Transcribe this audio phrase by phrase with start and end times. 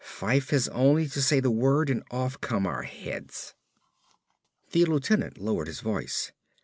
[0.03, 3.53] Fyfe has only to say the word and off come our heads."
[4.71, 6.31] The lieutenant lowered his voice.